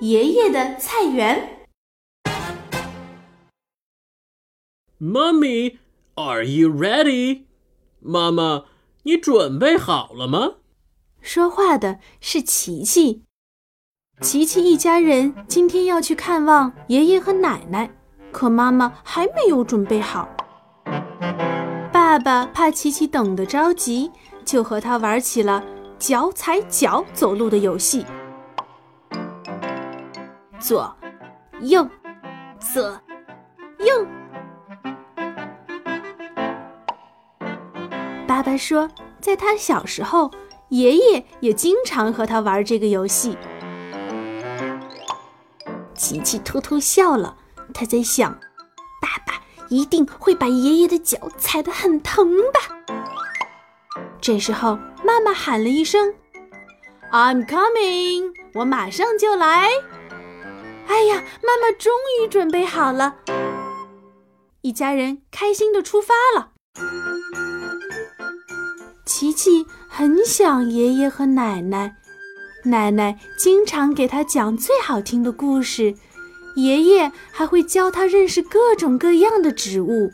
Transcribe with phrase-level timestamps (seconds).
[0.00, 1.66] 爷爷的菜园。
[5.00, 5.78] Mommy,
[6.14, 7.46] are you ready?
[8.00, 8.66] 妈妈，
[9.02, 10.54] 你准备好了吗？
[11.20, 13.24] 说话的是琪琪。
[14.20, 17.90] 琪琪一家人今天要去看望爷爷和奶奶，
[18.30, 20.28] 可妈妈还没有准备好。
[21.92, 24.12] 爸爸怕琪琪等得着急，
[24.44, 25.64] 就和他玩起了
[25.98, 28.06] 脚踩脚走路的游戏。
[30.68, 30.94] 左，
[31.62, 31.88] 右，
[32.60, 33.00] 左，
[33.78, 34.06] 右。
[38.26, 38.86] 爸爸说，
[39.18, 40.30] 在他小时候，
[40.68, 43.38] 爷爷也经常和他玩这个游戏。
[45.94, 47.38] 琪琪偷偷笑了，
[47.72, 48.30] 他在想，
[49.00, 53.24] 爸爸一定会把爷爷的脚踩得很疼吧。
[54.20, 56.12] 这时候，妈妈喊了一声
[57.10, 59.70] ：“I'm coming！” 我马上就来。
[60.88, 63.16] 哎呀，妈妈终于准备好了，
[64.62, 66.52] 一家人开心的出发了。
[69.04, 71.94] 琪琪很想爷爷和奶奶，
[72.64, 75.94] 奶奶经常给他讲最好听的故事，
[76.56, 80.10] 爷爷还会教他认识各种各样的植物。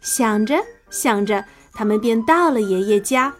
[0.00, 3.34] 想着想着，他们便到了爷爷家。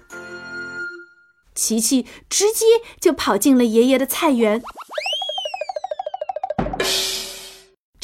[1.55, 2.65] 琪琪直接
[3.01, 4.63] 就跑进了爷爷的菜园，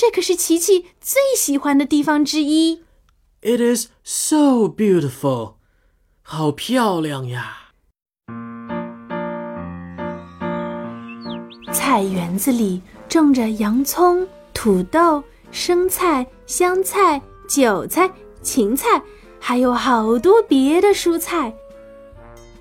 [0.09, 2.81] 这可是琪琪最喜欢的地方之一。
[3.43, 5.57] It is so beautiful.
[6.23, 7.73] 好漂亮呀！
[11.75, 18.11] 菜园子里种着洋葱、土豆、生菜、香菜、韭菜、
[18.43, 19.03] 芹菜，
[19.39, 21.55] 还有好多别的蔬菜。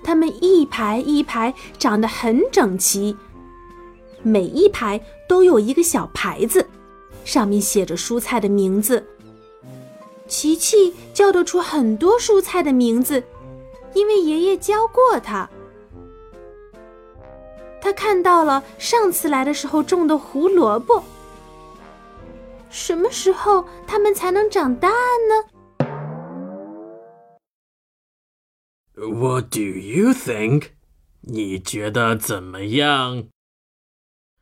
[0.04, 3.16] 它们一排一排长得很整齐，
[4.22, 6.68] 每一排都有一个小牌子，
[7.28, 9.06] 上面写着蔬菜的名字。
[10.26, 13.22] 琪琪叫得出很多蔬菜的名字。
[13.92, 15.48] 因为爷爷教过他，
[17.80, 21.02] 他看到了上次来的时候种的胡萝卜。
[22.70, 25.44] 什么时候它们才能长大呢
[28.94, 30.68] ？What do you think？
[31.22, 33.28] 你觉得怎么样？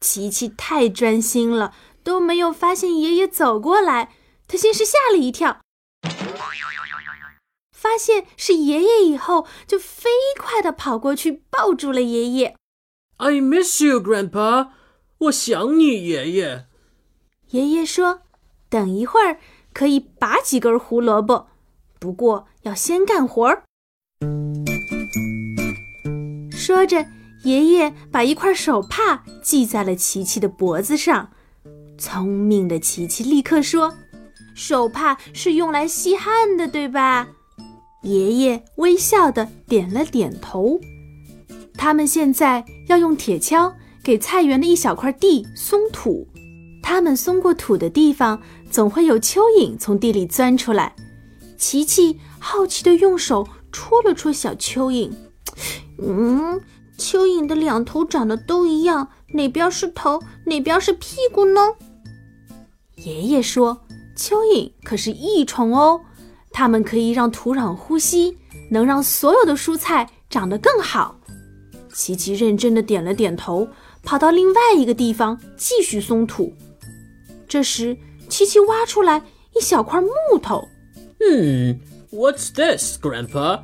[0.00, 1.72] 琪琪太专心了，
[2.06, 4.12] 都没有发现爷爷走过来。
[4.46, 5.58] 他先是吓了一跳。
[7.72, 10.08] 发现是爷爷以后，就飞
[10.40, 12.54] 快地跑过去抱住了爷爷。
[13.16, 14.68] I miss you, Grandpa。
[15.18, 16.66] 我想你，爷爷。
[17.48, 18.20] 爷爷说
[18.70, 19.40] ：“等一会儿
[19.72, 21.48] 可以拔几根胡萝卜，
[21.98, 23.64] 不过要先干活儿。”
[26.52, 27.04] 说着，
[27.42, 31.32] 爷爷把一块手帕系在了琪琪的脖子上。
[31.98, 33.94] 聪明的琪琪立刻说
[34.54, 37.28] ：“手帕是用来吸汗的，对吧？”
[38.02, 40.78] 爷爷微笑的点了点头。
[41.76, 46.26] 他们现在要用铁锹给菜园的一小块地松土。
[46.82, 48.40] 他们松过土的地方，
[48.70, 50.94] 总会有蚯蚓从地里钻出来。
[51.58, 55.10] 琪琪好奇的用手戳了戳小蚯蚓。
[55.98, 56.60] 嗯，
[56.96, 61.60] 蚯蚓的两头长得都一样，哪边是头，哪边是屁股呢？
[63.06, 63.80] 爷爷说
[64.18, 66.00] ：“蚯蚓可是益虫哦。”
[66.50, 68.36] 它们可以让土壤呼吸，
[68.68, 71.16] 能让所有的蔬菜长得更好。
[71.94, 73.68] 琪琪认真的点了点头，
[74.02, 76.52] 跑到另外一个地方继续松土。
[77.46, 77.96] 这时，
[78.28, 79.22] 琪琪挖出来
[79.54, 80.08] 一小块木
[80.42, 80.66] 头。
[81.20, 81.78] 嗯
[82.10, 83.62] ，What's this, Grandpa？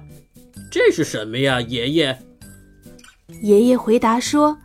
[0.70, 2.16] 这是什么呀，爷爷？
[3.42, 4.56] 爷爷回答说：“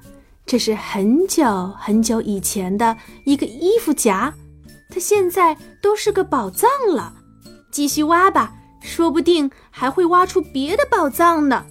[0.46, 4.34] 这是很久很久以前的一个衣服夹，
[5.00, 7.14] 现在都是个宝藏了。”
[7.72, 11.66] 继续挖吧，说不定还会挖出别的宝藏呢。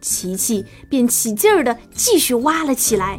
[0.00, 3.18] 琪琪便起劲儿的继续挖了起来。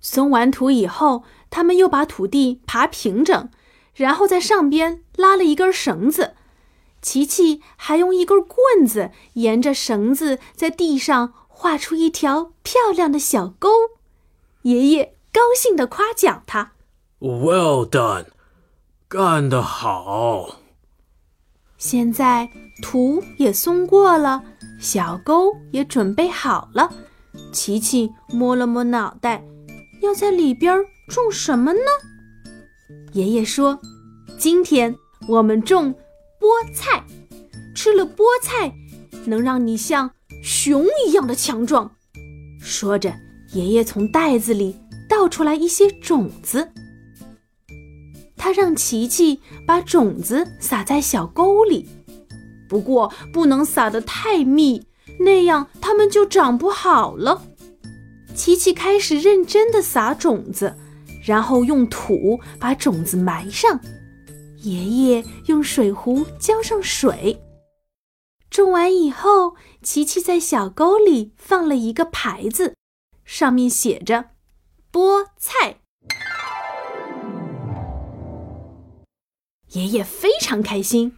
[0.00, 3.50] 松完土以后，他们又把土地爬平整，
[3.94, 6.34] 然后在上边拉了一根绳子。
[7.02, 13.68] 琪琪还用一根棍子沿着绳子在地上画出一条漂亮的小沟。
[14.62, 16.72] 爷爷高兴地夸奖他
[17.20, 18.26] ：“Well done。”
[19.08, 20.60] 干得好！
[21.78, 22.50] 现在
[22.82, 24.42] 土也松过了，
[24.78, 26.92] 小沟也准备好了。
[27.52, 29.42] 琪琪摸了摸脑袋，
[30.02, 30.76] 要在里边
[31.08, 31.78] 种什么呢？
[33.12, 33.80] 爷爷说
[34.38, 34.94] ：“今天
[35.26, 35.94] 我们种
[36.38, 37.02] 菠菜，
[37.74, 38.70] 吃了菠菜
[39.24, 40.10] 能让你像
[40.42, 41.90] 熊一样的强壮。”
[42.60, 43.14] 说着，
[43.54, 44.76] 爷爷从袋子里
[45.08, 46.70] 倒出来一些种子，
[48.48, 51.86] 他让琪琪把种子撒在小沟里，
[52.66, 54.86] 不过不能撒得太密，
[55.20, 57.42] 那样它们就长不好了。
[58.34, 60.74] 琪琪开始认真的撒种子，
[61.22, 63.78] 然后用土把种子埋上。
[64.62, 67.38] 爷爷用水壶浇上水。
[68.48, 72.74] 种完以后，琪琪在小沟里放了一个牌子，
[73.26, 74.30] 上面写着
[74.90, 75.80] “菠菜”。
[79.70, 81.16] 爷爷非常开心。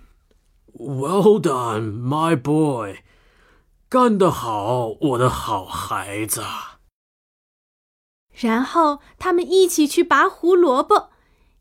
[0.73, 3.02] Well done, my boy！
[3.88, 6.43] 干得好，我的好孩子。
[8.32, 11.11] 然后他们一起去拔胡萝卜。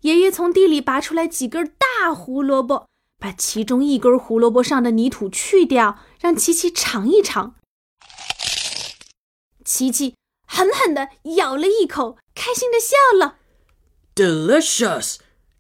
[0.02, 2.88] 爷爷从地里拔出来几根大胡萝卜，
[3.18, 7.56] 把其中一根胡萝卜上的泥土去掉，让琪琪尝一尝。
[9.66, 10.16] 琪琪
[10.48, 13.40] 狠狠地咬了一口，开心地笑了。
[14.16, 15.18] Delicious，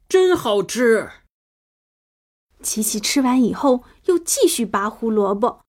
[0.07, 1.11] 真好吃。
[2.61, 5.61] 琪琪吃完以后，又继续拔胡萝卜。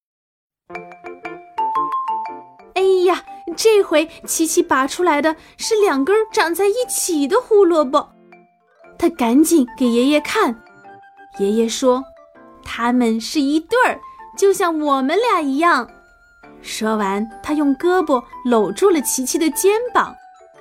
[2.75, 3.23] 哎呀，
[3.57, 8.11] 这回琪琪拔出来的是两根长在一起的胡萝卜。
[8.99, 10.63] 他赶紧给爷爷看，
[11.39, 12.05] 爷爷说
[12.65, 14.01] ：“他们是一对儿，
[14.37, 15.89] 就像我们俩一样。”
[16.61, 20.15] 说完，他用胳膊搂住了琪琪的肩膀，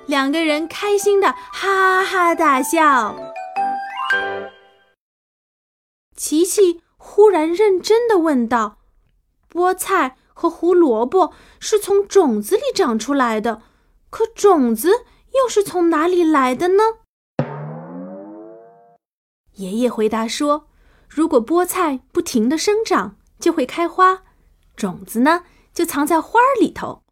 [0.06, 3.14] 两个人开心的哈哈大笑。
[6.20, 8.80] 琪琪忽然认真的问道
[9.50, 13.62] ：“菠菜和胡萝卜是从种子里长出来的，
[14.10, 16.82] 可种子又是从哪里来的呢？”
[19.56, 20.68] 爷爷回答说
[21.08, 24.24] ：“如果菠菜不停的生长，就会开花，
[24.76, 27.02] 种子呢就藏在花儿里头。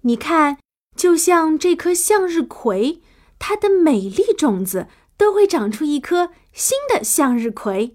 [0.00, 0.58] 你看，
[0.96, 3.02] 就像这颗向日葵，
[3.38, 7.94] 它的每粒种子都会长出一颗新的向日葵。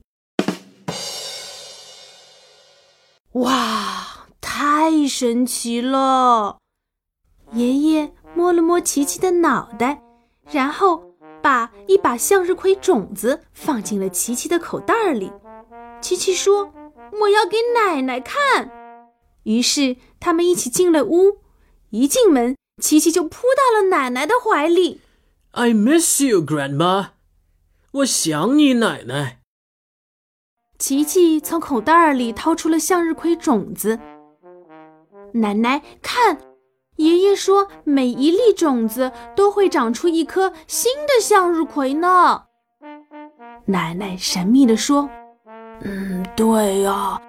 [3.35, 6.57] 哇，太神奇了！”
[7.53, 10.01] 爷爷摸了摸琪琪的脑袋，
[10.51, 11.15] 然后。
[11.41, 15.31] 把一把向日葵种子放进了琪琪的口袋里。
[16.01, 16.73] 琪琪说
[17.21, 18.71] ：“我要给奶奶看。”
[19.45, 21.41] 于是他们一起进了屋。
[21.91, 25.01] 一进门，琪琪就扑到了奶奶的怀里。
[25.51, 27.09] “I miss you, Grandma。”
[28.01, 29.41] 我想你，奶奶。
[30.77, 33.99] 琪琪从口袋里掏出了向日葵种子。
[35.33, 36.37] 奶奶看。
[36.97, 42.43] 爷爷说：“每一粒种子都会长出一颗新的向日葵呢。”
[43.67, 45.09] 奶奶神秘地说
[45.83, 47.21] ：“嗯，对呀，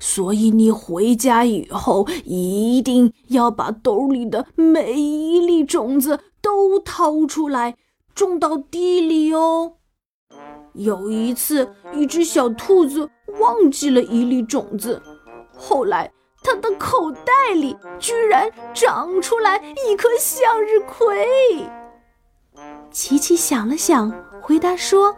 [0.00, 7.76] 所以你回家以后一定要把兜里的每一粒种子都掏出来，
[8.12, 9.74] 种到地里哦。”
[10.76, 13.08] 有一次，一只小兔子
[13.40, 15.02] 忘记了一粒种子，
[15.56, 16.10] 后来。
[16.42, 21.68] 它的口袋里居然长出来一颗向日葵。
[22.92, 25.16] 琪琪想了想，回答说：“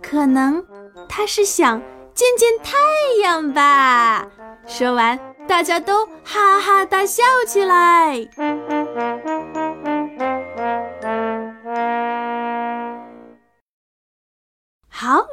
[0.00, 0.64] 可能
[1.08, 1.80] 它是想
[2.14, 2.76] 见见太
[3.20, 4.28] 阳吧。”
[4.64, 5.18] 说完，
[5.48, 8.28] 大家都哈哈大笑起来。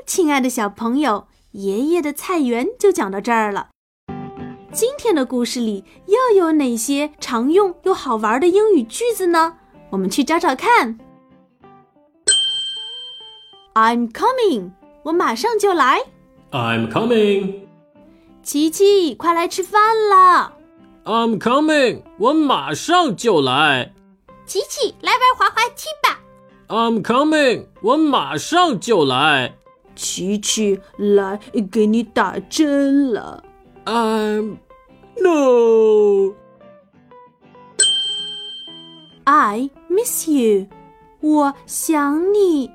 [0.05, 3.69] 亲爱的小朋友，爷爷的菜园就讲到这儿了。
[4.71, 9.57] 今天的故事里又有哪些常用又好玩的英语句子呢？
[9.89, 11.00] 我们去找找看。
[13.74, 14.71] I'm coming，
[15.03, 16.03] 我马上就来。
[16.51, 17.62] I'm coming，
[18.43, 20.53] 琪琪，快来吃饭了。
[21.03, 23.91] I'm coming，我马上就来。
[24.45, 26.19] 琪琪，来玩滑滑梯吧。
[26.67, 29.55] I'm coming，我马上就来。
[29.95, 31.39] 琪琪，来
[31.71, 33.43] 给你打针了。
[33.85, 34.57] I'm
[35.21, 36.33] No.
[39.23, 40.67] I miss you.
[41.21, 42.69] 我想你。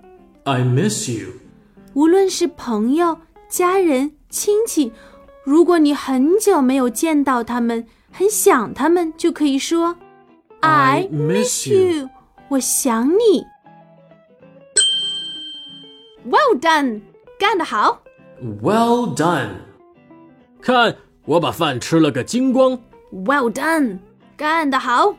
[0.44, 1.28] I miss you.
[1.94, 4.92] 无论是朋友、家人、亲戚，
[5.44, 9.96] 如果你很久没有见到他们，很想他们，就可以说
[10.60, 12.08] I miss you.
[12.48, 13.44] 我想你。
[16.24, 17.02] Well done.
[17.40, 18.02] 干得好。
[18.62, 19.48] Well done.
[20.62, 20.94] 看。
[21.26, 22.76] 我把饭吃了个精光。
[23.12, 23.98] Well done，
[24.36, 25.14] 干得好！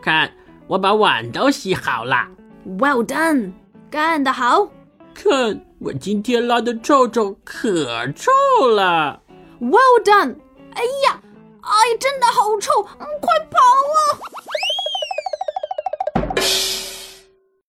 [0.00, 0.32] 看，
[0.66, 2.26] 我把碗都洗好了。
[2.66, 3.52] Well done，
[3.88, 4.66] 干得好！
[5.14, 8.32] 看，我今天拉的臭臭可臭
[8.66, 9.22] 了。
[9.60, 10.34] Well done！
[10.72, 11.20] 哎呀，
[11.60, 12.82] 哎，真的好臭！
[12.98, 13.58] 嗯快跑
[13.94, 14.00] 啊！